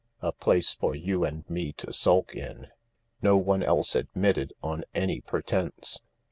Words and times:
"A 0.19 0.31
place 0.31 0.73
for 0.73 0.95
you 0.95 1.23
and 1.25 1.47
me 1.47 1.73
to 1.73 1.93
sulk 1.93 2.33
in. 2.35 2.69
No 3.21 3.37
one 3.37 3.61
else 3.61 3.93
admitted 3.95 4.51
on 4.63 4.83
any 4.95 5.21
pretence." 5.21 6.01